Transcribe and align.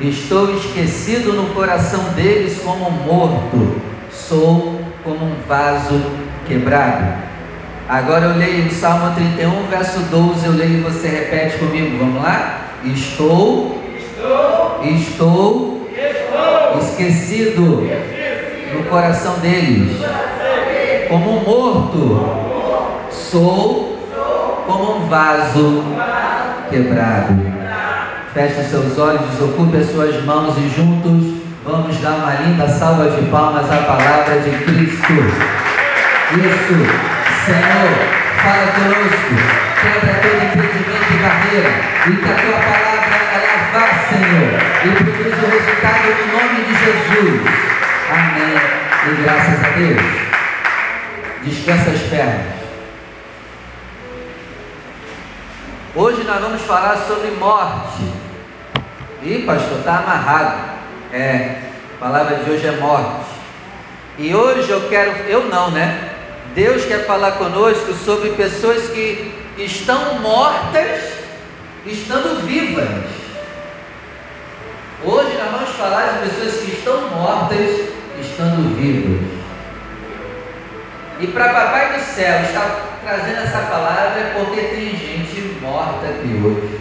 Estou 0.00 0.56
esquecido 0.56 1.34
no 1.34 1.54
coração 1.54 2.02
deles 2.16 2.60
como 2.64 2.90
morto, 2.90 3.80
sou 4.10 4.80
como 5.04 5.24
um 5.24 5.36
vaso 5.46 6.02
quebrado. 6.48 7.22
Agora 7.88 8.24
eu 8.24 8.36
leio 8.36 8.66
o 8.66 8.70
Salmo 8.70 9.14
31, 9.14 9.68
verso 9.68 10.00
12, 10.10 10.46
eu 10.46 10.52
leio 10.52 10.78
e 10.78 10.80
você 10.80 11.06
repete 11.06 11.58
comigo, 11.58 11.96
vamos 11.98 12.20
lá? 12.20 12.70
Estou, 12.84 13.80
estou, 13.96 14.80
estou, 14.82 15.88
esquecido, 16.80 17.86
esquecido 17.86 18.78
no 18.78 18.84
coração 18.90 19.38
deles, 19.38 19.96
como 21.08 21.38
um 21.38 21.44
morto, 21.44 22.28
sou 23.10 23.96
como 24.66 24.96
um 24.96 25.06
vaso 25.06 25.84
quebrado. 26.68 27.53
Feche 28.34 28.64
seus 28.64 28.98
olhos, 28.98 29.20
desocupe 29.30 29.76
as 29.76 29.86
suas 29.92 30.24
mãos 30.24 30.58
e 30.58 30.68
juntos 30.68 31.40
vamos 31.62 31.96
dar 31.98 32.16
uma 32.16 32.34
linda 32.34 32.66
salva 32.66 33.08
de 33.08 33.30
palmas 33.30 33.70
à 33.70 33.76
palavra 33.76 34.40
de 34.40 34.50
Cristo. 34.50 35.12
Isso, 36.32 36.74
Senhor, 37.46 37.94
fala 38.42 38.66
conosco, 38.72 39.34
quebra 39.80 40.14
todo 40.20 40.44
impedimento 40.46 41.12
e 41.12 41.22
barreira, 41.22 41.70
e 42.08 42.16
que 42.16 42.28
a 42.28 42.34
tua 42.34 42.58
palavra 42.58 43.16
ela 43.34 43.56
vá, 43.72 43.86
Senhor, 44.08 44.50
e 44.82 44.88
produza 44.96 45.40
o 45.40 45.50
resultado 45.50 46.06
no 46.18 46.26
nome 46.32 46.58
de 46.64 46.74
Jesus. 46.74 47.38
Amém. 48.10 48.58
E 49.06 49.22
graças 49.22 49.64
a 49.64 49.68
Deus. 49.78 50.02
Descansa 51.44 51.90
as 51.90 52.00
pernas. 52.10 52.54
Hoje 55.94 56.24
nós 56.24 56.40
vamos 56.40 56.62
falar 56.62 56.96
sobre 56.96 57.30
morte. 57.38 58.23
Ih, 59.24 59.42
pastor, 59.46 59.78
está 59.78 60.00
amarrado. 60.00 60.74
É, 61.10 61.56
a 61.96 62.04
palavra 62.04 62.36
de 62.36 62.50
hoje 62.50 62.66
é 62.66 62.72
morte. 62.72 63.24
E 64.18 64.34
hoje 64.34 64.68
eu 64.68 64.86
quero, 64.90 65.12
eu 65.26 65.44
não, 65.48 65.70
né? 65.70 66.10
Deus 66.54 66.84
quer 66.84 67.06
falar 67.06 67.32
conosco 67.32 67.94
sobre 67.94 68.30
pessoas 68.32 68.86
que 68.90 69.32
estão 69.56 70.18
mortas, 70.18 71.00
estando 71.86 72.46
vivas. 72.46 72.86
Hoje 75.02 75.38
nós 75.38 75.52
vamos 75.52 75.70
falar 75.70 76.12
de 76.12 76.28
pessoas 76.28 76.62
que 76.62 76.72
estão 76.72 77.08
mortas, 77.08 77.88
estando 78.20 78.76
vivas. 78.76 79.26
E 81.18 81.26
para 81.28 81.48
Papai 81.48 81.94
do 81.94 82.00
Céu 82.04 82.42
estar 82.42 82.98
trazendo 83.02 83.38
essa 83.38 83.58
palavra 83.58 84.20
é 84.20 84.34
porque 84.36 84.60
tem 84.60 84.90
gente 84.90 85.58
morta 85.62 86.08
aqui 86.08 86.42
hoje. 86.44 86.73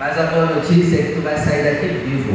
Mas 0.00 0.18
a 0.18 0.22
boa 0.22 0.46
notícia 0.46 0.96
é 0.98 1.02
que 1.02 1.12
tu 1.12 1.20
vai 1.20 1.36
sair 1.36 1.62
daqui 1.62 1.88
vivo. 1.88 2.32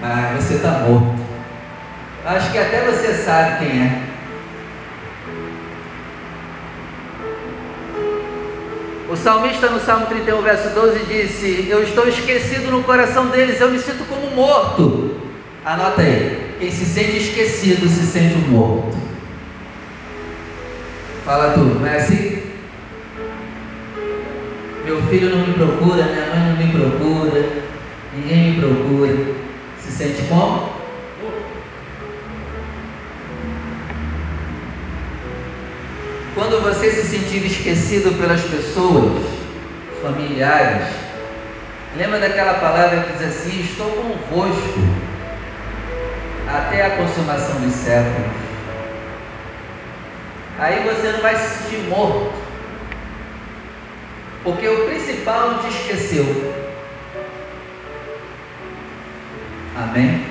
Mas 0.00 0.36
você 0.36 0.54
está 0.54 0.70
morto. 0.70 1.20
Acho 2.24 2.52
que 2.52 2.58
até 2.58 2.82
você 2.82 3.14
sabe 3.14 3.58
quem 3.58 3.82
é. 3.82 4.02
O 9.10 9.16
salmista 9.16 9.68
no 9.68 9.80
Salmo 9.80 10.06
31, 10.06 10.40
verso 10.40 10.70
12 10.70 11.04
disse: 11.06 11.66
Eu 11.68 11.82
estou 11.82 12.06
esquecido 12.06 12.70
no 12.70 12.84
coração 12.84 13.26
deles, 13.26 13.60
eu 13.60 13.72
me 13.72 13.80
sinto 13.80 14.04
como 14.04 14.36
morto. 14.36 15.16
Anota 15.64 16.00
aí: 16.00 16.54
quem 16.60 16.70
se 16.70 16.84
sente 16.84 17.16
esquecido 17.16 17.88
se 17.88 18.06
sente 18.06 18.36
morto. 18.48 18.96
Fala 21.24 21.54
tu, 21.54 21.60
não 21.60 21.86
é 21.88 21.96
assim? 21.96 22.31
Meu 24.84 25.00
filho 25.02 25.30
não 25.30 25.46
me 25.46 25.54
procura, 25.54 26.02
minha 26.02 26.26
mãe 26.26 26.40
não 26.40 26.56
me 26.56 26.72
procura, 26.72 27.48
ninguém 28.16 28.52
me 28.52 28.60
procura. 28.60 29.34
Se 29.80 29.92
sente 29.92 30.22
como? 30.28 30.72
Quando 36.34 36.62
você 36.64 36.90
se 36.90 37.06
sentir 37.06 37.46
esquecido 37.46 38.18
pelas 38.18 38.40
pessoas, 38.40 39.22
familiares, 40.02 40.88
lembra 41.96 42.18
daquela 42.18 42.54
palavra 42.54 43.02
que 43.02 43.12
diz 43.12 43.28
assim: 43.28 43.60
Estou 43.60 43.88
convosco 43.88 44.80
até 46.48 46.86
a 46.86 46.96
consumação 46.96 47.60
dos 47.60 47.72
séculos. 47.74 48.32
Aí 50.58 50.82
você 50.82 51.12
não 51.12 51.20
vai 51.20 51.36
se 51.36 51.62
sentir 51.62 51.88
morto 51.88 52.41
porque 54.42 54.68
o 54.68 54.86
principal 54.86 55.60
te 55.60 55.68
esqueceu. 55.68 56.54
Amém? 59.76 60.24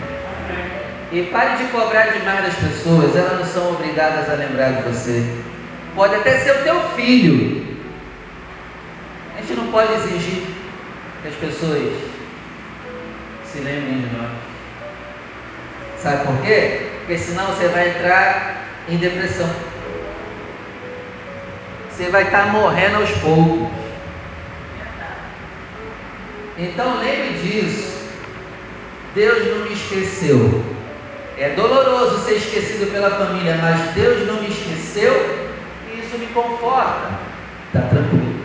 E 1.12 1.24
pare 1.24 1.58
de 1.58 1.72
cobrar 1.72 2.08
demais 2.08 2.46
das 2.46 2.56
pessoas, 2.56 3.16
elas 3.16 3.40
não 3.40 3.46
são 3.46 3.72
obrigadas 3.74 4.30
a 4.30 4.34
lembrar 4.34 4.74
de 4.74 4.84
você. 4.84 5.26
Pode 5.96 6.16
até 6.16 6.40
ser 6.40 6.52
o 6.52 6.64
teu 6.64 6.80
filho. 6.92 7.66
A 9.36 9.42
gente 9.42 9.54
não 9.54 9.72
pode 9.72 9.94
exigir 9.94 10.44
que 11.22 11.28
as 11.28 11.36
pessoas 11.36 11.94
se 13.46 13.60
lembrem 13.60 14.02
de 14.02 14.16
nós. 14.16 14.32
Sabe 16.02 16.26
por 16.26 16.42
quê? 16.42 16.88
Porque 17.00 17.18
senão 17.18 17.46
você 17.48 17.68
vai 17.68 17.90
entrar 17.90 18.68
em 18.88 18.98
depressão. 18.98 19.50
Você 21.90 22.10
vai 22.10 22.24
estar 22.24 22.48
morrendo 22.48 22.98
aos 22.98 23.12
poucos. 23.18 23.91
Então 26.62 27.00
lembre 27.00 27.40
disso. 27.42 27.92
Deus 29.16 29.48
não 29.48 29.66
me 29.66 29.74
esqueceu. 29.74 30.64
É 31.36 31.50
doloroso 31.56 32.24
ser 32.24 32.36
esquecido 32.36 32.92
pela 32.92 33.10
família, 33.10 33.58
mas 33.60 33.96
Deus 33.96 34.28
não 34.28 34.44
me 34.44 34.50
esqueceu 34.50 35.50
e 35.92 36.00
isso 36.00 36.20
me 36.20 36.28
conforta. 36.28 37.20
Está 37.68 37.88
tranquilo. 37.88 38.36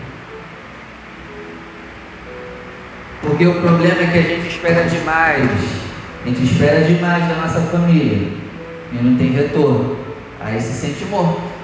Porque 3.21 3.47
o 3.47 3.61
problema 3.61 4.01
é 4.01 4.07
que 4.07 4.19
a 4.19 4.23
gente 4.23 4.49
espera 4.49 4.85
demais. 4.85 5.51
A 6.23 6.29
gente 6.29 6.43
espera 6.43 6.85
demais 6.85 7.29
da 7.29 7.35
nossa 7.35 7.61
família 7.61 8.33
e 8.93 8.97
não 8.97 9.19
tem 9.19 9.33
retorno. 9.33 9.99
Aí 10.41 10.59
se 10.59 10.73
sente 10.73 11.05
morto. 11.05 11.56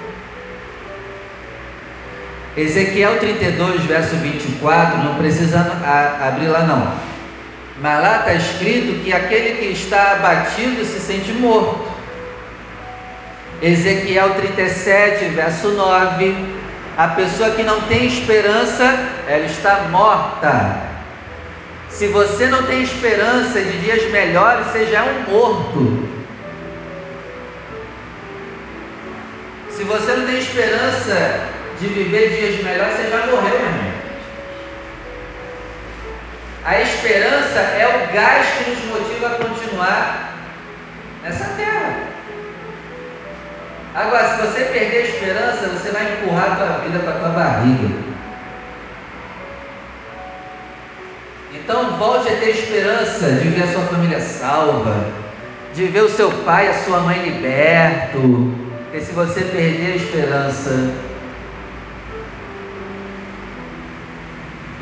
Ezequiel 2.55 3.17
32, 3.19 3.81
verso 3.85 4.15
24, 4.17 4.97
não 4.99 5.15
precisa 5.15 5.59
abrir 6.21 6.47
lá 6.47 6.63
não. 6.63 6.93
Mas 7.81 8.01
lá 8.01 8.19
está 8.19 8.33
escrito 8.35 9.03
que 9.03 9.11
aquele 9.11 9.57
que 9.57 9.65
está 9.73 10.11
abatido 10.13 10.85
se 10.85 10.99
sente 10.99 11.31
morto. 11.31 11.91
Ezequiel 13.59 14.35
37, 14.35 15.25
verso 15.29 15.69
9, 15.69 16.35
a 16.95 17.07
pessoa 17.09 17.49
que 17.51 17.63
não 17.63 17.81
tem 17.81 18.05
esperança, 18.05 18.83
ela 19.27 19.45
está 19.45 19.87
morta. 19.89 20.77
Se 21.89 22.07
você 22.07 22.45
não 22.47 22.63
tem 22.63 22.83
esperança 22.83 23.59
de 23.59 23.79
dias 23.79 24.11
melhores, 24.11 24.67
você 24.67 24.85
já 24.85 24.99
é 24.99 25.11
um 25.11 25.31
morto. 25.31 26.09
Se 29.71 29.83
você 29.83 30.13
não 30.13 30.27
tem 30.27 30.37
esperança 30.37 31.53
de 31.79 31.87
viver 31.87 32.29
dias 32.29 32.63
melhores, 32.63 32.95
você 32.95 33.09
já 33.09 33.25
morreu, 33.27 33.55
irmão. 33.55 33.93
A 36.65 36.79
esperança 36.79 37.59
é 37.59 37.87
o 37.87 38.13
gás 38.13 38.47
que 38.57 38.69
nos 38.69 38.85
motiva 38.85 39.27
a 39.27 39.31
continuar 39.31 40.33
nessa 41.21 41.45
terra. 41.57 42.03
Agora, 43.93 44.29
se 44.29 44.41
você 44.41 44.63
perder 44.65 44.97
a 44.97 45.01
esperança, 45.01 45.67
você 45.67 45.91
vai 45.91 46.13
empurrar 46.13 46.53
a 46.53 46.55
tua 46.55 46.77
vida 46.79 46.99
para 46.99 47.11
a 47.11 47.19
tua 47.19 47.29
barriga. 47.29 48.13
Então 51.53 51.97
volte 51.97 52.29
a 52.29 52.37
ter 52.37 52.49
esperança 52.49 53.31
de 53.31 53.49
ver 53.49 53.63
a 53.63 53.71
sua 53.71 53.83
família 53.83 54.19
salva, 54.19 55.05
de 55.73 55.85
ver 55.85 56.03
o 56.03 56.09
seu 56.09 56.31
pai 56.43 56.67
e 56.67 56.69
a 56.69 56.73
sua 56.73 56.99
mãe 57.01 57.19
liberto. 57.19 58.53
Porque 58.83 59.01
se 59.01 59.11
você 59.11 59.41
perder 59.41 59.93
a 59.93 59.95
esperança, 59.95 60.93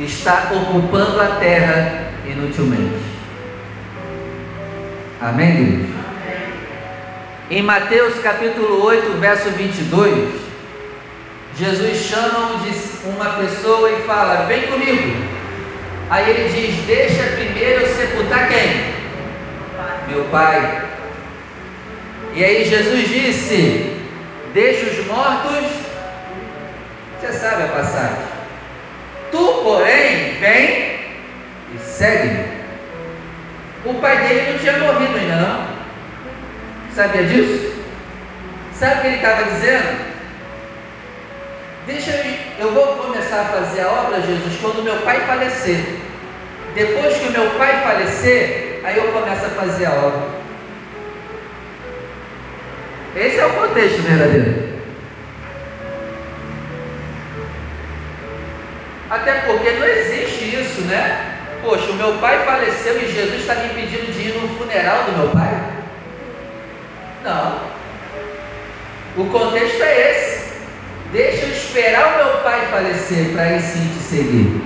está 0.06 0.51
ocupando 0.53 1.21
a 1.21 1.36
terra 1.36 2.12
inutilmente. 2.25 3.03
Amém, 5.21 5.56
Deus? 5.56 5.92
Em 7.51 7.62
Mateus 7.62 8.18
capítulo 8.19 8.83
8, 8.83 9.19
verso 9.19 9.50
22, 9.51 10.42
Jesus 11.57 11.98
chama 11.98 12.62
uma 13.03 13.30
pessoa 13.31 13.92
e 13.92 14.01
fala: 14.03 14.45
Vem 14.45 14.63
comigo. 14.68 15.25
Aí 16.09 16.30
ele 16.30 16.50
diz: 16.50 16.86
Deixa 16.86 17.24
primeiro 17.36 17.81
eu 17.81 17.88
sepultar 17.88 18.48
quem? 18.48 18.94
Meu 20.07 20.24
pai. 20.25 20.86
E 22.33 22.44
aí 22.44 22.65
Jesus 22.65 23.09
disse: 23.09 23.98
Deixa 24.53 24.86
os 24.86 25.06
mortos. 25.07 25.65
Você 27.19 27.33
sabe 27.33 27.63
a 27.63 27.68
passagem 27.68 28.31
porém, 29.38 30.33
vem 30.39 31.00
e 31.74 31.80
segue. 31.80 32.45
O 33.86 33.94
pai 33.95 34.18
dele 34.18 34.51
não 34.51 34.60
tinha 34.60 34.78
morrido 34.78 35.18
ainda 35.18 35.36
não. 35.36 35.68
Sabia 36.94 37.24
disso? 37.24 37.81
Sabe 38.74 38.95
o 38.95 39.01
que 39.01 39.07
ele 39.07 39.16
estava 39.16 39.44
dizendo? 39.44 40.12
Deixa 41.88 42.12
eu, 42.12 42.68
eu 42.68 42.74
vou 42.74 42.88
começar 42.98 43.42
a 43.42 43.45
fazer 43.45 43.81
a 43.81 43.89
obra, 43.89 44.22
Jesus, 44.22 44.60
quando 44.62 44.83
meu 44.83 44.98
pai 44.98 45.19
falecer. 45.22 45.84
Depois 46.75 47.18
que 47.18 47.27
o 47.27 47.31
meu 47.31 47.50
pai 47.51 47.81
falecer, 47.84 48.80
aí 48.84 48.98
eu 48.98 49.12
começo 49.12 49.45
a 49.45 49.50
fazer 49.50 49.86
a 49.86 49.94
obra. 49.94 50.42
Esse 53.16 53.39
é 53.39 53.45
o 53.45 53.54
contexto 53.54 54.01
verdadeiro. 54.01 54.71
Até 59.12 59.34
porque 59.42 59.72
não 59.72 59.86
existe 59.86 60.56
isso, 60.56 60.81
né? 60.84 61.36
Poxa, 61.62 61.92
o 61.92 61.96
meu 61.96 62.13
pai 62.19 62.46
faleceu 62.46 62.98
e 62.98 63.12
Jesus 63.12 63.42
está 63.42 63.56
me 63.56 63.66
impedindo 63.66 64.10
de 64.10 64.30
ir 64.30 64.40
no 64.40 64.48
funeral 64.58 65.04
do 65.04 65.18
meu 65.18 65.30
pai? 65.31 65.60
Não. 67.25 67.60
O 69.18 69.25
contexto 69.30 69.84
é 69.84 70.12
esse. 70.12 70.52
Deixa 71.12 71.46
eu 71.46 71.52
esperar 71.52 72.13
o 72.13 72.18
meu 72.24 72.38
pai 72.38 72.66
falecer 72.68 73.34
para 73.34 73.44
aí 73.44 73.60
sim 73.60 73.90
te 73.90 74.02
seguir. 74.02 74.62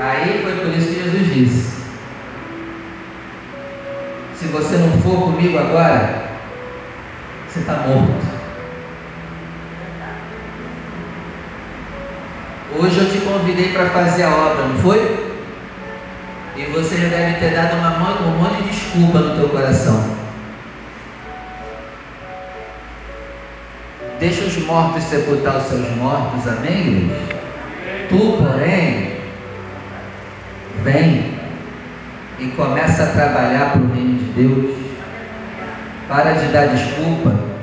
Aí 0.00 0.40
foi 0.42 0.56
por 0.56 0.76
isso 0.76 0.88
que 0.88 1.04
Jesus 1.04 1.34
disse: 1.34 1.84
Se 4.34 4.46
você 4.46 4.76
não 4.78 5.00
for 5.02 5.22
comigo 5.26 5.56
agora, 5.56 6.24
você 7.48 7.60
está 7.60 7.74
morto. 7.74 8.23
Hoje 12.84 12.98
eu 12.98 13.10
te 13.10 13.18
convidei 13.20 13.72
para 13.72 13.86
fazer 13.86 14.24
a 14.24 14.28
obra, 14.28 14.66
não 14.66 14.78
foi? 14.80 14.98
E 16.54 16.64
você 16.64 16.98
já 16.98 17.08
deve 17.08 17.38
ter 17.38 17.54
dado 17.54 17.76
uma, 17.78 18.20
um 18.20 18.36
monte 18.36 18.62
de 18.62 18.68
desculpa 18.68 19.20
no 19.20 19.36
teu 19.36 19.48
coração. 19.48 20.04
Deixa 24.20 24.44
os 24.44 24.58
mortos 24.66 25.02
sepultar 25.04 25.56
os 25.56 25.62
seus 25.64 25.96
mortos, 25.96 26.46
amém? 26.46 27.10
Tu, 28.10 28.18
porém, 28.18 29.18
vem 30.82 31.38
e 32.38 32.48
começa 32.48 33.04
a 33.04 33.06
trabalhar 33.06 33.72
para 33.72 33.80
o 33.80 33.94
reino 33.94 34.18
de 34.18 34.24
Deus. 34.42 34.76
Para 36.06 36.32
de 36.32 36.48
dar 36.48 36.66
desculpa. 36.66 37.53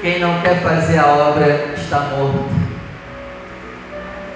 Quem 0.00 0.18
não 0.18 0.40
quer 0.40 0.60
fazer 0.62 0.98
a 0.98 1.06
obra 1.06 1.74
está 1.76 2.00
morto. 2.00 2.48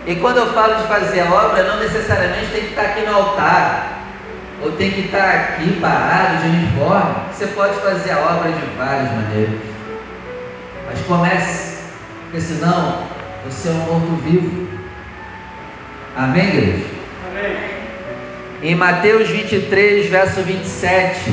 E 0.06 0.14
quando 0.16 0.36
eu 0.36 0.52
falo 0.52 0.74
de 0.74 0.86
fazer 0.86 1.20
a 1.20 1.32
obra, 1.32 1.62
não 1.62 1.80
necessariamente 1.80 2.50
tem 2.52 2.60
que 2.64 2.70
estar 2.70 2.82
aqui 2.82 3.06
no 3.06 3.14
altar, 3.14 4.00
ou 4.62 4.72
tem 4.72 4.90
que 4.90 5.06
estar 5.06 5.30
aqui 5.30 5.78
parado 5.80 6.42
de 6.42 6.48
uniforme. 6.48 7.14
Você 7.32 7.46
pode 7.48 7.74
fazer 7.80 8.10
a 8.12 8.18
obra 8.18 8.52
de 8.52 8.76
várias 8.76 9.10
maneiras. 9.10 9.60
Mas 10.86 11.00
comece, 11.06 11.78
porque 12.24 12.40
senão 12.40 13.04
você 13.46 13.68
é 13.68 13.72
um 13.72 13.76
morto 13.76 14.22
vivo. 14.22 14.68
Amém, 16.14 16.48
igreja? 16.48 16.84
Amém. 17.30 17.56
Em 18.62 18.74
Mateus 18.74 19.28
23, 19.28 20.10
verso 20.10 20.42
27, 20.42 21.32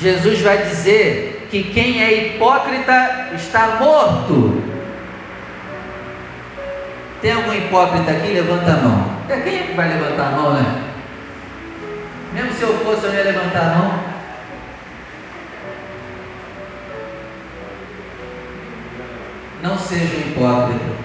Jesus 0.00 0.40
vai 0.40 0.58
dizer 0.58 1.35
que 1.50 1.62
quem 1.64 2.02
é 2.02 2.12
hipócrita 2.12 3.28
está 3.34 3.76
morto. 3.80 4.62
Tem 7.20 7.32
algum 7.32 7.52
hipócrita 7.52 8.10
aqui? 8.10 8.32
Levanta 8.32 8.72
a 8.72 8.76
mão. 8.76 9.16
É, 9.28 9.40
quem 9.40 9.58
é 9.58 9.62
que 9.64 9.74
vai 9.74 9.88
levantar 9.88 10.28
a 10.28 10.30
mão, 10.30 10.54
né? 10.54 10.82
Mesmo 12.32 12.52
se 12.52 12.62
eu 12.62 12.78
fosse, 12.78 13.06
eu 13.06 13.14
ia 13.14 13.24
levantar 13.24 13.60
a 13.60 13.78
mão. 13.78 14.00
Não 19.62 19.78
seja 19.78 20.16
um 20.16 20.20
hipócrita. 20.20 20.96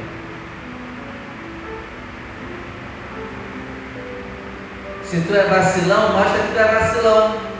Se 5.03 5.21
tu 5.21 5.35
é 5.35 5.43
vacilão, 5.43 6.13
mostra 6.13 6.39
que 6.39 6.53
tu 6.53 6.59
é 6.59 6.79
vacilão. 6.79 7.50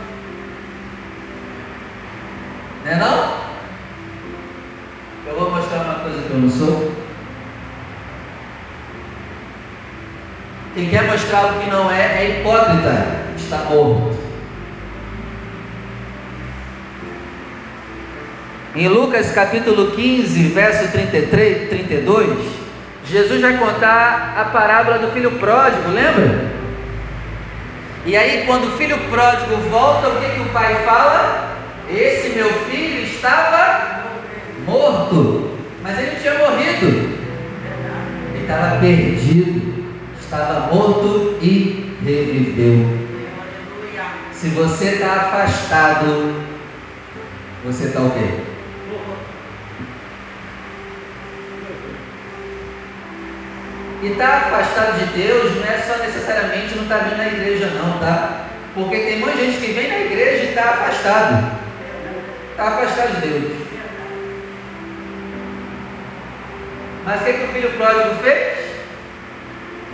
Não 2.92 2.98
é 2.98 3.00
não? 3.00 3.34
Eu 5.26 5.40
vou 5.40 5.52
mostrar 5.52 5.80
uma 5.80 6.00
coisa 6.00 6.22
que 6.24 6.30
eu 6.30 6.38
não 6.40 6.50
sou. 6.50 6.92
Quem 10.74 10.90
quer 10.90 11.04
mostrar 11.04 11.40
algo 11.40 11.60
que 11.62 11.70
não 11.70 11.90
é, 11.90 12.02
é 12.02 12.40
hipócrita, 12.40 13.06
está 13.38 13.58
morto. 13.70 14.20
Em 18.76 18.88
Lucas 18.90 19.32
capítulo 19.32 19.92
15, 19.92 20.48
verso 20.50 20.92
33, 20.92 21.70
32, 21.70 22.52
Jesus 23.06 23.42
vai 23.42 23.58
contar 23.58 24.36
a 24.38 24.46
parábola 24.46 25.00
do 25.00 25.12
filho 25.12 25.32
pródigo, 25.40 25.92
lembra? 25.92 26.52
E 28.06 28.18
aí, 28.18 28.46
quando 28.46 28.66
o 28.66 28.78
filho 28.78 28.98
pródigo 29.10 29.56
volta, 29.70 30.10
o 30.10 30.20
que, 30.20 30.30
que 30.30 30.42
o 30.42 30.50
pai 30.50 30.76
fala? 30.86 31.51
Esse 31.94 32.30
meu 32.30 32.50
filho 32.66 33.04
estava 33.04 34.06
morto, 34.66 35.58
mas 35.84 36.00
ele 36.00 36.16
tinha 36.22 36.36
morrido. 36.36 36.88
Ele 38.34 38.42
estava 38.42 38.80
perdido, 38.80 39.94
estava 40.18 40.74
morto 40.74 41.38
e 41.42 41.98
reviveu. 42.02 42.98
Se 44.32 44.48
você 44.50 44.86
está 44.86 45.14
afastado, 45.14 46.34
você 47.66 47.88
está 47.88 48.00
o 48.00 48.12
quê? 48.12 48.40
E 54.02 54.08
estar 54.08 54.28
tá 54.28 54.38
afastado 54.38 54.98
de 54.98 55.22
Deus 55.22 55.58
não 55.58 55.66
é 55.66 55.78
só 55.78 55.98
necessariamente 56.02 56.74
não 56.74 56.84
estar 56.84 57.00
tá 57.00 57.04
vindo 57.04 57.18
na 57.18 57.28
igreja, 57.28 57.68
não, 57.68 58.00
tá? 58.00 58.48
Porque 58.74 58.96
tem 58.96 59.20
muita 59.20 59.38
gente 59.38 59.58
que 59.58 59.74
vem 59.74 59.90
na 59.90 60.00
igreja 60.00 60.46
e 60.46 60.50
está 60.50 60.70
afastado 60.70 61.61
está 62.52 62.68
afastado 62.68 63.22
de 63.22 63.28
Deus. 63.28 63.52
Mas 67.06 67.22
o 67.22 67.26
que, 67.26 67.34
que 67.34 67.44
o 67.44 67.48
filho 67.48 67.72
pródigo 67.72 68.16
fez? 68.22 68.72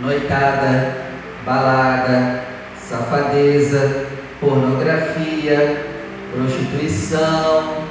Noitada, 0.00 0.96
balada, 1.44 2.44
safadeza, 2.76 4.06
pornografia, 4.40 5.84
prostituição. 6.32 7.84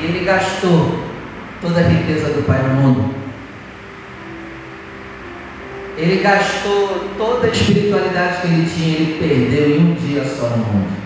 E 0.00 0.04
ele 0.04 0.24
gastou 0.24 1.04
toda 1.60 1.80
a 1.80 1.84
riqueza 1.84 2.30
do 2.30 2.44
Pai 2.44 2.60
no 2.62 2.74
mundo. 2.74 3.21
Ele 5.96 6.22
gastou 6.22 7.10
toda 7.18 7.46
a 7.46 7.50
espiritualidade 7.50 8.40
que 8.40 8.46
ele 8.48 8.70
tinha, 8.70 8.96
ele 8.96 9.18
perdeu 9.18 9.76
em 9.76 9.92
um 9.92 9.94
dia 9.94 10.24
só 10.24 10.48
no 10.48 10.56
mundo. 10.56 11.02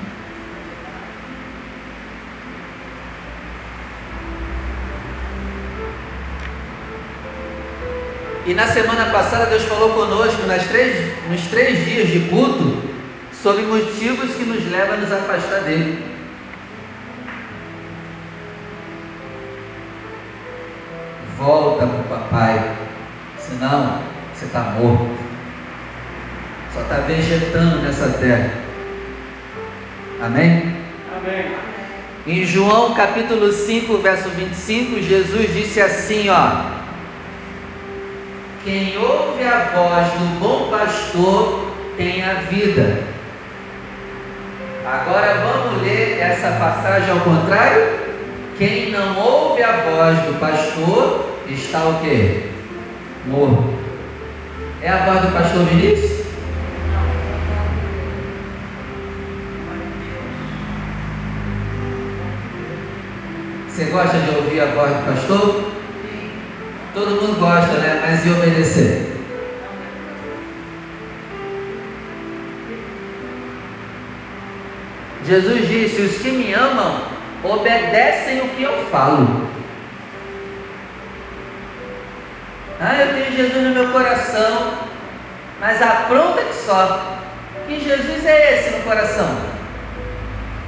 E 8.47 8.55
na 8.55 8.69
semana 8.69 9.07
passada 9.07 9.47
Deus 9.47 9.65
falou 9.65 9.91
conosco 9.91 10.47
nas 10.47 10.65
três, 10.69 11.13
nos 11.29 11.41
três 11.49 11.85
dias 11.85 12.09
de 12.09 12.21
culto 12.29 12.81
sobre 13.43 13.63
motivos 13.63 14.37
que 14.37 14.45
nos 14.45 14.71
levam 14.71 14.95
a 14.95 14.99
nos 14.99 15.11
afastar 15.11 15.63
dele. 15.63 16.01
Volta 21.37 21.87
para 21.87 22.01
o 22.01 22.05
papai, 22.05 22.77
senão 23.37 24.16
você 24.37 24.45
está 24.45 24.61
morto. 24.61 25.09
Só 26.75 26.83
está 26.83 26.97
vegetando 27.07 27.79
nessa 27.79 28.09
terra. 28.19 28.51
Amém? 30.23 30.77
Amém. 31.17 31.57
Em 32.27 32.45
João 32.45 32.93
capítulo 32.93 33.51
5, 33.51 33.97
verso 33.99 34.29
25, 34.29 35.01
Jesus 35.01 35.55
disse 35.55 35.81
assim: 35.81 36.29
ó. 36.29 36.77
Quem 38.63 38.99
ouve 38.99 39.43
a 39.45 39.71
voz 39.75 40.09
do 40.13 40.41
bom 40.41 40.71
pastor 40.71 41.73
tem 41.97 42.23
a 42.23 42.35
vida. 42.35 43.05
Agora 44.85 45.35
vamos 45.35 45.83
ler 45.83 46.19
essa 46.21 46.51
passagem 46.59 47.11
ao 47.11 47.21
contrário. 47.21 48.07
Quem 48.59 48.91
não 48.91 49.19
ouve 49.19 49.63
a 49.63 49.73
voz 49.79 50.19
do 50.21 50.39
pastor 50.39 51.39
está 51.49 51.85
o 51.85 52.01
quê? 52.01 52.51
Morto. 53.27 53.76
É 54.83 54.91
a 54.91 55.07
voz 55.07 55.23
do 55.23 55.33
pastor 55.33 55.65
Vinícius? 55.65 56.27
Você 63.69 63.85
gosta 63.87 64.19
de 64.19 64.31
ouvir 64.37 64.61
a 64.61 64.67
voz 64.67 64.91
do 64.91 65.13
pastor? 65.13 65.73
Todo 66.95 67.21
mundo 67.23 67.41
gosta, 67.41 67.73
né? 67.79 68.03
Mas 68.07 68.25
e 68.25 68.31
obedecer? 68.31 69.17
Jesus 75.27 75.69
disse: 75.69 76.03
Os 76.03 76.17
que 76.19 76.31
me 76.31 76.55
amam 76.55 77.03
obedecem 77.43 78.41
o 78.43 78.49
que 78.51 78.63
eu 78.63 78.87
falo. 78.91 79.56
Ah, 82.81 82.95
eu 82.95 83.15
tenho 83.15 83.37
Jesus 83.37 83.65
no 83.65 83.71
meu 83.71 83.89
coração, 83.91 84.73
mas 85.61 85.81
apronta 85.81 86.43
que 86.43 86.55
só. 86.55 87.17
Que 87.67 87.81
Jesus 87.81 88.25
é 88.25 88.55
esse 88.55 88.77
no 88.77 88.85
coração? 88.85 89.37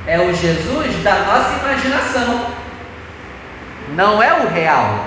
É 0.07 0.19
o 0.19 0.35
Jesus 0.35 1.03
da 1.03 1.15
nossa 1.19 1.59
imaginação, 1.63 2.47
não 3.95 4.23
é 4.23 4.33
o 4.33 4.49
real. 4.49 5.05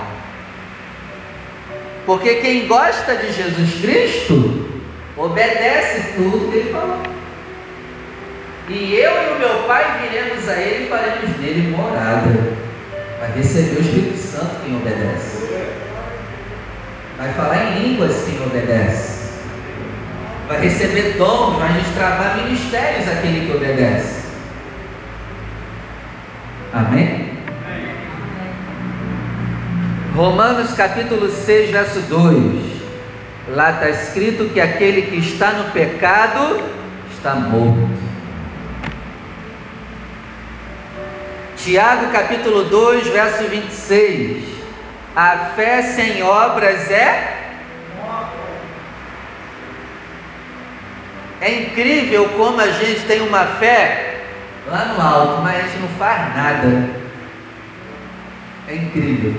Porque 2.06 2.36
quem 2.36 2.66
gosta 2.66 3.16
de 3.16 3.32
Jesus 3.32 3.80
Cristo 3.80 4.68
obedece 5.16 6.14
tudo 6.14 6.50
que 6.50 6.58
ele 6.58 6.72
falou. 6.72 7.02
E 8.68 8.94
eu 8.94 9.12
e 9.12 9.32
o 9.34 9.38
meu 9.38 9.64
Pai 9.64 10.00
viremos 10.00 10.48
a 10.48 10.54
Ele 10.54 10.84
e 10.84 10.88
faremos 10.88 11.36
nele 11.38 11.76
morada. 11.76 12.30
Vai 13.20 13.32
receber 13.36 13.76
o 13.76 13.82
Espírito 13.82 14.18
Santo 14.18 14.64
quem 14.64 14.76
obedece. 14.76 15.51
Vai 17.22 17.32
falar 17.34 17.64
em 17.66 17.78
línguas 17.78 18.24
quem 18.24 18.42
obedece. 18.44 19.30
Vai 20.48 20.60
receber 20.60 21.14
dons, 21.16 21.56
vai 21.56 21.72
destravar 21.74 22.36
ministérios 22.38 23.08
aquele 23.08 23.46
que 23.46 23.56
obedece. 23.56 24.24
Amém? 26.72 27.38
Romanos 30.16 30.72
capítulo 30.72 31.30
6, 31.30 31.70
verso 31.70 32.00
2. 32.00 32.82
Lá 33.50 33.70
está 33.70 33.90
escrito 33.90 34.52
que 34.52 34.60
aquele 34.60 35.02
que 35.02 35.18
está 35.18 35.52
no 35.52 35.70
pecado 35.70 36.60
está 37.12 37.36
morto. 37.36 37.88
Tiago 41.56 42.10
capítulo 42.10 42.64
2, 42.64 43.06
verso 43.06 43.44
26. 43.44 44.51
A 45.14 45.36
fé 45.54 45.82
sem 45.82 46.22
obras 46.22 46.90
é 46.90 47.42
É 51.42 51.50
incrível 51.50 52.28
como 52.36 52.60
a 52.60 52.70
gente 52.70 53.00
tem 53.00 53.20
uma 53.20 53.44
fé 53.44 54.20
lá 54.68 54.84
no 54.84 55.02
alto, 55.02 55.42
mas 55.42 55.56
a 55.56 55.62
gente 55.62 55.78
não 55.78 55.88
faz 55.98 56.36
nada. 56.36 56.88
É 58.68 58.74
incrível. 58.76 59.34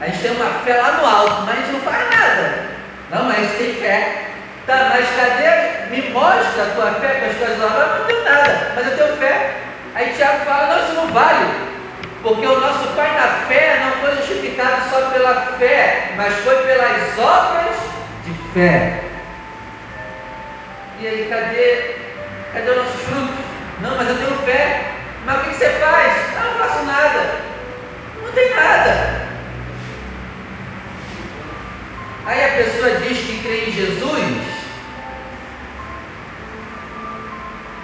A 0.00 0.06
gente 0.06 0.22
tem 0.22 0.30
uma 0.30 0.50
fé 0.64 0.80
lá 0.80 0.92
no 0.92 1.06
alto, 1.06 1.42
mas 1.42 1.58
a 1.58 1.60
gente 1.60 1.72
não 1.72 1.80
faz 1.80 2.10
nada. 2.10 2.64
Não, 3.10 3.24
mas 3.24 3.36
a 3.36 3.40
gente 3.42 3.56
tem 3.58 3.74
fé. 3.74 4.24
Tá, 4.66 4.90
mas 4.94 5.06
cadê? 5.14 5.94
Me 5.94 6.10
mostra 6.12 6.62
a 6.62 6.74
tua 6.74 6.92
fé 6.92 7.14
com 7.14 7.26
as 7.26 7.36
tuas 7.36 7.70
obras. 7.70 7.90
Eu 7.90 7.98
não 7.98 8.06
tenho 8.06 8.24
nada, 8.24 8.72
mas 8.74 8.86
eu 8.86 8.96
tenho 8.96 9.16
fé. 9.18 9.56
Aí 9.94 10.14
Tiago 10.14 10.44
fala: 10.46 10.74
não, 10.74 10.84
isso 10.84 10.94
não 10.94 11.08
vale, 11.08 11.46
porque 12.24 12.46
o 12.46 12.58
nosso 12.58 12.88
pai 12.96 13.14
na 13.14 13.46
fé 13.46 13.80
não 13.84 14.00
foi 14.00 14.16
justificado 14.16 14.88
só 14.88 15.10
pela 15.10 15.42
fé, 15.58 16.12
mas 16.16 16.32
foi 16.36 16.56
pelas 16.64 17.18
obras 17.18 17.76
de 18.24 18.32
fé. 18.54 19.02
E 21.00 21.06
aí, 21.06 21.26
cadê, 21.28 21.96
cadê 22.54 22.70
os 22.70 22.76
nossos 22.78 23.00
frutos? 23.02 23.44
Não, 23.82 23.96
mas 23.96 24.08
eu 24.08 24.16
tenho 24.16 24.38
fé. 24.38 24.84
Mas 25.26 25.36
o 25.36 25.50
que 25.50 25.54
você 25.54 25.68
faz? 25.68 26.12
Ah, 26.38 26.50
não 26.50 26.66
faço 26.66 26.84
nada. 26.86 27.40
Não 28.22 28.32
tem 28.32 28.54
nada. 28.54 29.24
Aí 32.24 32.42
a 32.42 32.64
pessoa 32.64 32.90
diz 33.02 33.18
que 33.18 33.42
crê 33.42 33.66
em 33.66 33.72
Jesus 33.72 34.44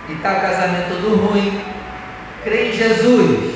e 0.08 0.12
está 0.14 0.32
o 0.32 0.40
casamento 0.40 0.88
todo 0.88 1.26
ruim, 1.26 1.62
crê 2.42 2.70
em 2.70 2.72
Jesus, 2.72 3.49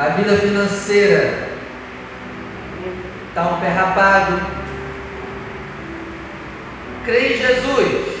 a 0.00 0.08
vida 0.08 0.34
financeira. 0.34 1.50
Está 3.28 3.42
um 3.42 3.60
pé 3.60 3.68
rapado, 3.68 4.40
crê 7.04 7.34
em 7.34 7.38
Jesus, 7.38 8.16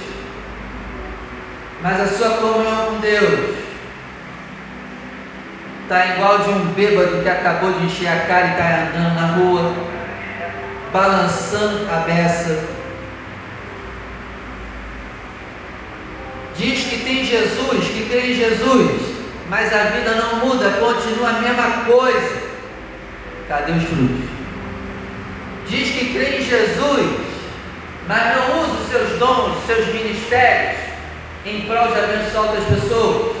mas 1.82 2.00
a 2.00 2.06
sua 2.06 2.36
comunhão 2.36 2.86
com 2.86 3.00
Deus 3.00 3.56
está 5.82 6.06
igual 6.14 6.38
de 6.40 6.50
um 6.50 6.66
bêbado 6.66 7.22
que 7.22 7.28
acabou 7.28 7.72
de 7.72 7.86
encher 7.86 8.08
a 8.08 8.26
cara 8.26 8.46
e 8.46 8.50
está 8.50 8.98
andando 8.98 9.14
na 9.14 9.26
rua, 9.36 9.74
balançando 10.92 11.90
a 11.90 12.00
beça. 12.00 12.62
Diz 16.56 16.84
que 16.84 16.98
tem 17.04 17.24
Jesus, 17.24 17.88
que 17.88 18.06
crê 18.10 18.32
em 18.32 18.34
Jesus, 18.34 19.09
mas 19.50 19.74
a 19.74 19.82
vida 19.90 20.14
não 20.14 20.36
muda, 20.46 20.70
continua 20.70 21.30
a 21.30 21.40
mesma 21.40 21.84
coisa. 21.84 22.50
Cadê 23.48 23.72
os 23.72 23.82
frutos? 23.82 24.30
Diz 25.66 25.90
que 25.90 26.12
crê 26.12 26.38
em 26.38 26.42
Jesus, 26.44 27.20
mas 28.06 28.36
não 28.36 28.62
usa 28.62 28.80
os 28.80 28.88
seus 28.88 29.18
dons, 29.18 29.58
os 29.58 29.66
seus 29.66 29.86
ministérios 29.88 30.78
em 31.44 31.62
prol 31.62 31.88
de 31.88 31.98
abençoar 31.98 32.44
outras 32.44 32.64
pessoas. 32.64 33.36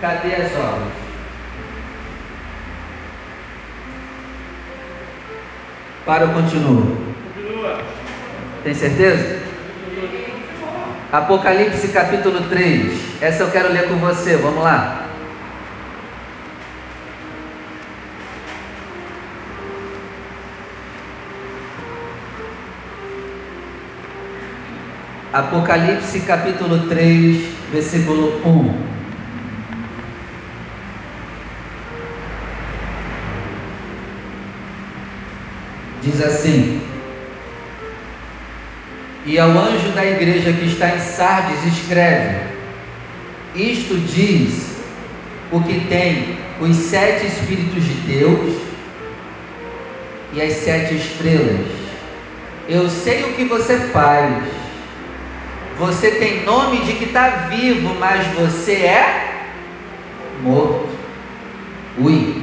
Cadê 0.00 0.34
as 0.34 0.52
obras? 0.54 0.92
Para 6.06 6.24
ou 6.24 6.32
continua? 6.32 6.82
Continua. 7.34 7.80
Tem 8.64 8.72
certeza? 8.72 9.45
Apocalipse 11.16 11.88
capítulo 11.88 12.42
3. 12.42 13.22
Essa 13.22 13.44
eu 13.44 13.50
quero 13.50 13.72
ler 13.72 13.88
com 13.88 13.96
você. 13.96 14.36
Vamos 14.36 14.62
lá. 14.62 15.06
Apocalipse 25.32 26.20
capítulo 26.20 26.86
3, 26.86 27.48
versículo 27.72 28.38
1. 28.44 28.86
Diz 36.02 36.20
assim: 36.20 36.85
E 39.26 39.40
ao 39.40 39.50
anjo 39.50 39.88
da 39.88 40.06
igreja 40.06 40.52
que 40.52 40.66
está 40.66 40.94
em 40.94 41.00
Sardes, 41.00 41.58
escreve: 41.66 42.46
Isto 43.56 43.96
diz 43.98 44.76
o 45.50 45.60
que 45.60 45.80
tem 45.88 46.38
os 46.60 46.76
sete 46.76 47.26
Espíritos 47.26 47.84
de 47.84 47.94
Deus 47.94 48.56
e 50.32 50.40
as 50.40 50.52
sete 50.52 50.94
estrelas. 50.94 51.66
Eu 52.68 52.88
sei 52.88 53.24
o 53.24 53.32
que 53.34 53.44
você 53.44 53.78
faz. 53.92 54.44
Você 55.78 56.12
tem 56.12 56.44
nome 56.44 56.84
de 56.84 56.92
que 56.92 57.04
está 57.06 57.28
vivo, 57.50 57.94
mas 57.98 58.26
você 58.28 58.72
é 58.74 59.48
morto. 60.40 60.88
Ui, 61.98 62.42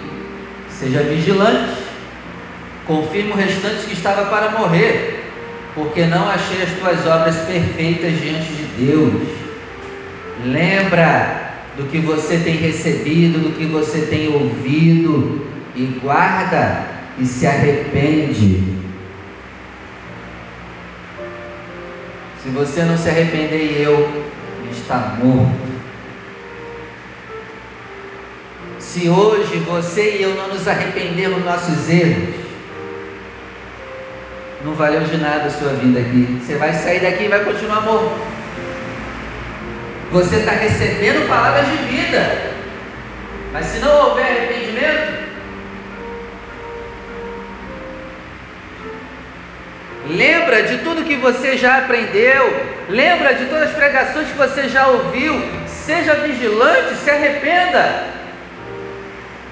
seja 0.69 1.01
vigilante. 1.03 1.81
Confirma 2.85 3.35
o 3.35 3.37
restante 3.37 3.85
que 3.85 3.93
estava 3.93 4.25
para 4.25 4.51
morrer, 4.51 5.12
porque 5.75 6.05
não 6.05 6.29
achei 6.29 6.61
as 6.61 6.71
tuas 6.73 7.05
obras 7.07 7.35
perfeitas 7.45 8.19
diante 8.21 8.51
de 8.53 8.85
Deus. 8.85 9.13
Lembra 10.45 11.51
do 11.77 11.85
que 11.85 11.99
você 11.99 12.37
tem 12.37 12.55
recebido, 12.55 13.39
do 13.39 13.57
que 13.57 13.65
você 13.65 14.01
tem 14.01 14.27
ouvido, 14.27 15.47
e 15.75 15.85
guarda 16.01 16.85
e 17.17 17.25
se 17.25 17.47
arrepende. 17.47 18.61
Se 22.41 22.49
você 22.49 22.83
não 22.83 22.97
se 22.97 23.09
arrepender 23.09 23.81
eu, 23.81 24.25
está 24.71 25.17
morto. 25.23 25.63
Se 28.79 29.09
hoje 29.09 29.57
você 29.59 30.17
e 30.17 30.23
eu 30.23 30.35
não 30.35 30.49
nos 30.49 30.67
arrependermos 30.67 31.37
dos 31.37 31.45
nossos 31.45 31.89
erros, 31.89 32.42
não 34.63 34.73
valeu 34.73 35.01
de 35.01 35.17
nada 35.17 35.45
a 35.45 35.49
sua 35.49 35.73
vinda 35.73 35.99
aqui. 35.99 36.39
Você 36.41 36.55
vai 36.55 36.73
sair 36.73 37.01
daqui 37.01 37.25
e 37.25 37.27
vai 37.27 37.43
continuar 37.43 37.81
morto. 37.81 38.21
Você 40.11 40.37
está 40.37 40.51
recebendo 40.51 41.27
palavras 41.27 41.65
de 41.65 41.77
vida, 41.85 42.53
mas 43.51 43.65
se 43.65 43.79
não 43.79 44.09
houver 44.09 44.25
arrependimento, 44.25 45.23
Lembra 50.05 50.63
de 50.63 50.79
tudo 50.79 51.05
que 51.05 51.15
você 51.15 51.57
já 51.57 51.77
aprendeu, 51.77 52.61
lembra 52.89 53.35
de 53.35 53.45
todas 53.45 53.69
as 53.69 53.75
pregações 53.75 54.27
que 54.27 54.37
você 54.37 54.67
já 54.67 54.87
ouviu. 54.87 55.41
Seja 55.65 56.15
vigilante, 56.15 56.95
se 56.95 57.09
arrependa. 57.09 58.03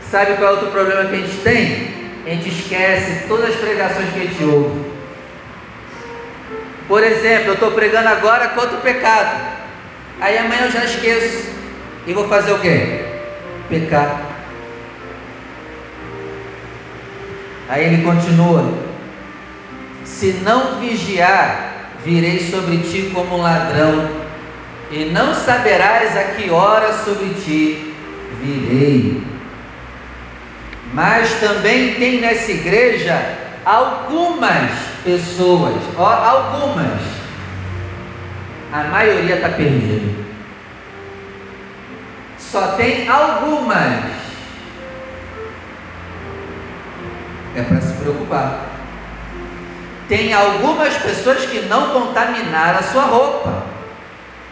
Sabe 0.10 0.34
qual 0.34 0.50
é 0.50 0.52
outro 0.52 0.72
problema 0.72 1.06
que 1.06 1.16
a 1.16 1.20
gente 1.20 1.38
tem? 1.38 2.02
A 2.26 2.30
gente 2.32 2.50
esquece 2.50 3.28
todas 3.30 3.52
as 3.52 3.56
pregações 3.56 4.10
que 4.14 4.20
a 4.20 4.24
gente 4.24 4.44
ouve. 4.44 4.91
Por 6.92 7.06
exemplo, 7.06 7.52
eu 7.52 7.54
estou 7.54 7.72
pregando 7.72 8.10
agora 8.10 8.50
contra 8.50 8.76
o 8.76 8.82
pecado. 8.82 9.40
Aí 10.20 10.38
amanhã 10.38 10.64
eu 10.64 10.72
já 10.72 10.84
esqueço. 10.84 11.50
E 12.06 12.12
vou 12.12 12.28
fazer 12.28 12.52
o 12.52 12.60
quê? 12.60 13.06
Pecar. 13.70 14.20
Aí 17.70 17.86
ele 17.86 18.04
continua: 18.04 18.74
Se 20.04 20.34
não 20.44 20.82
vigiar, 20.82 21.94
virei 22.04 22.52
sobre 22.52 22.80
ti 22.80 23.10
como 23.14 23.38
um 23.38 23.42
ladrão, 23.42 24.10
e 24.92 25.06
não 25.06 25.34
saberás 25.34 26.18
a 26.18 26.24
que 26.36 26.50
hora 26.50 26.92
sobre 27.06 27.30
ti 27.36 27.96
virei. 28.42 29.24
Mas 30.94 31.36
também 31.36 31.94
tem 31.94 32.20
nessa 32.20 32.52
igreja 32.52 33.41
algumas 33.66 34.72
pessoas, 35.04 35.76
ó, 35.98 36.06
algumas, 36.06 37.02
a 38.72 38.84
maioria 38.86 39.36
está 39.36 39.50
perdida. 39.50 40.22
Só 42.38 42.74
tem 42.74 43.08
algumas 43.08 44.22
é 47.56 47.62
para 47.64 47.82
se 47.82 47.94
preocupar. 47.94 48.68
Tem 50.08 50.34
algumas 50.34 50.94
pessoas 50.98 51.46
que 51.46 51.62
não 51.62 51.90
contaminaram 51.90 52.80
a 52.80 52.84
sua 52.84 53.04
roupa. 53.04 53.64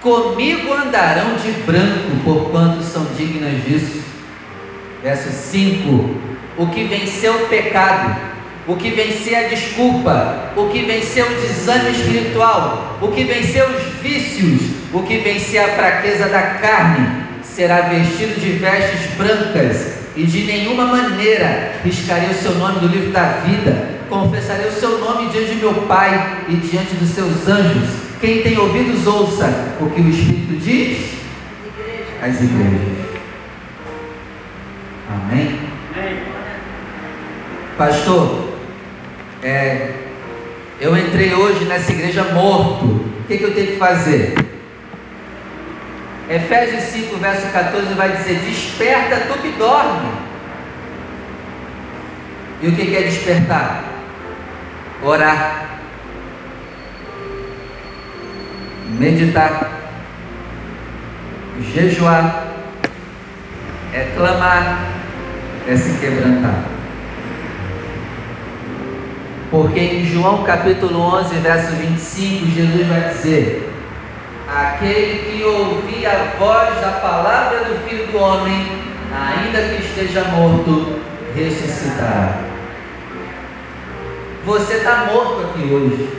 Comigo 0.02 0.74
andarão 0.74 1.36
de 1.36 1.52
branco, 1.64 2.24
porquanto 2.24 2.82
são 2.84 3.06
dignas 3.18 3.64
disso. 3.66 4.02
Verso 5.04 5.30
5: 5.30 6.16
O 6.58 6.68
que 6.68 6.86
venceu 6.86 7.44
o 7.44 7.48
pecado, 7.48 8.16
o 8.70 8.76
que 8.76 8.92
venceu 8.92 9.36
a 9.36 9.48
desculpa, 9.48 10.52
o 10.56 10.68
que 10.68 10.86
venceu 10.86 11.26
o 11.26 11.42
desânimo 11.42 11.90
espiritual, 11.90 13.00
o 13.02 13.08
que 13.08 13.24
venceu 13.24 13.68
os 13.68 13.84
vícios, 14.00 14.62
o 14.94 15.02
que 15.02 15.18
venceu 15.18 15.66
a 15.66 15.70
fraqueza 15.70 16.30
da 16.30 16.42
carne, 16.42 17.24
será 17.42 17.82
vestido 17.82 18.40
de 18.40 18.52
vestes 18.52 19.12
brancas 19.18 19.98
e 20.16 20.24
de 20.24 20.44
nenhuma 20.44 20.86
maneira 20.86 21.74
riscarei 21.84 22.30
o 22.30 22.34
seu 22.36 22.54
nome 22.56 22.80
do 22.80 22.88
livro 22.88 23.12
da 23.12 23.40
vida, 23.44 24.00
confessarei 24.08 24.68
o 24.68 24.72
seu 24.72 25.00
nome 25.00 25.30
diante 25.30 25.56
de 25.56 25.56
meu 25.56 25.74
Pai 25.74 26.44
e 26.48 26.54
diante 26.54 26.94
dos 26.94 27.10
seus 27.10 27.48
anjos. 27.48 27.90
Quem 28.22 28.44
tem 28.44 28.56
ouvidos, 28.60 29.08
ouça 29.08 29.76
o 29.82 29.90
que 29.90 30.00
o 30.00 30.10
Espírito 30.10 30.60
diz 30.64 31.10
às 32.22 32.40
igrejas. 32.40 33.00
Amém? 35.10 35.60
Pastor, 37.76 38.49
é, 39.50 39.96
eu 40.80 40.96
entrei 40.96 41.34
hoje 41.34 41.66
nessa 41.66 41.92
igreja 41.92 42.24
morto. 42.26 42.86
O 42.86 43.24
que, 43.28 43.38
que 43.38 43.44
eu 43.44 43.54
tenho 43.54 43.68
que 43.68 43.78
fazer? 43.78 44.36
Efésios 46.30 46.84
5, 46.84 47.18
verso 47.18 47.48
14 47.52 47.94
vai 47.96 48.16
dizer: 48.16 48.36
Desperta 48.40 49.28
tu 49.28 49.40
que 49.40 49.52
dorme. 49.54 50.12
E 52.62 52.68
o 52.68 52.76
que 52.76 52.96
é 52.96 53.02
despertar? 53.02 53.84
Orar, 55.02 55.80
meditar, 59.00 59.72
jejuar, 61.74 62.48
é 63.94 64.12
clamar, 64.16 64.80
é 65.68 65.76
se 65.78 65.98
quebrantar. 66.00 66.79
Porque 69.52 69.80
em 69.80 70.06
João 70.06 70.44
capítulo 70.44 71.00
11, 71.00 71.36
verso 71.38 71.72
25, 71.76 72.46
Jesus 72.48 72.88
vai 72.88 73.10
dizer: 73.10 73.74
Aquele 74.48 75.32
que 75.32 75.44
ouvir 75.44 76.06
a 76.06 76.36
voz 76.38 76.80
da 76.80 77.00
palavra 77.02 77.64
do 77.64 77.88
Filho 77.88 78.06
do 78.08 78.18
Homem, 78.20 78.68
ainda 79.12 79.60
que 79.60 79.84
esteja 79.84 80.24
morto, 80.26 81.00
ressuscitará. 81.36 82.44
Você 84.46 84.76
está 84.76 85.08
morto 85.12 85.50
aqui 85.50 85.64
hoje. 85.74 86.10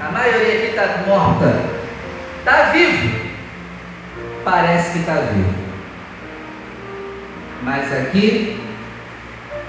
A 0.00 0.10
maioria 0.10 0.54
aqui 0.54 0.66
está 0.70 1.04
morta. 1.06 1.60
Está 2.40 2.72
vivo. 2.72 3.24
Parece 4.44 4.90
que 4.90 4.98
está 4.98 5.14
vivo. 5.14 5.54
Mas 7.62 7.92
aqui 7.92 8.60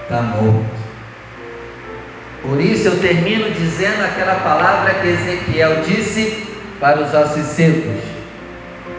está 0.04 0.21
morto. 0.21 0.74
Por 2.47 2.62
isso 2.62 2.88
eu 2.88 2.99
termino 2.99 3.49
dizendo 3.49 4.03
aquela 4.03 4.36
palavra 4.36 4.93
que 4.93 5.08
Ezequiel 5.08 5.81
disse 5.81 6.47
para 6.79 7.01
os 7.01 7.12
ossos 7.12 7.43
secos. 7.47 8.03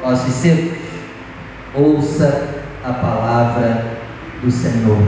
Ossos 0.03 0.35
secos, 0.35 0.79
ouça 1.73 2.49
a 2.85 2.93
palavra 2.93 3.85
do 4.43 4.51
Senhor. 4.51 4.99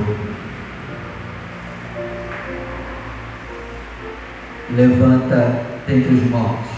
Levanta 4.70 5.64
dentre 5.88 6.14
os 6.14 6.22
mortos. 6.30 6.70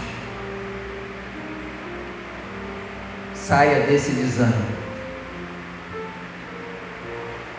Saia 3.35 3.81
desse 3.81 4.13
desânimo. 4.13 4.65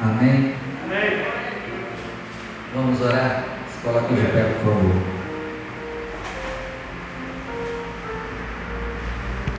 Amém? 0.00 0.54
Amém. 0.86 1.24
Vamos 2.74 3.00
orar? 3.00 3.62
Coloque 3.82 4.14
de 4.14 4.28
pé, 4.28 4.42
por 4.62 4.74
favor. 4.74 5.21